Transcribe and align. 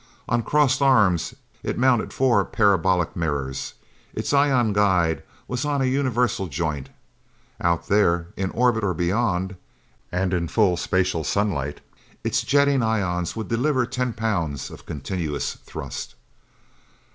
On 0.27 0.41
crossed 0.41 0.81
arms 0.81 1.35
it 1.61 1.77
mounted 1.77 2.11
four 2.11 2.43
parabolic 2.43 3.15
mirrors; 3.15 3.75
its 4.15 4.33
ion 4.33 4.73
guide 4.73 5.21
was 5.47 5.63
on 5.63 5.79
a 5.79 5.85
universal 5.85 6.47
joint. 6.47 6.89
Out 7.59 7.85
There, 7.87 8.29
in 8.35 8.49
orbit 8.49 8.83
or 8.83 8.95
beyond, 8.95 9.57
and 10.11 10.33
in 10.33 10.47
full, 10.47 10.75
spatial 10.75 11.23
sunlight, 11.23 11.81
its 12.23 12.41
jetting 12.41 12.81
ions 12.81 13.35
would 13.35 13.47
deliver 13.49 13.85
ten 13.85 14.13
pounds 14.13 14.71
of 14.71 14.87
continuous 14.87 15.53
thrust. 15.53 16.15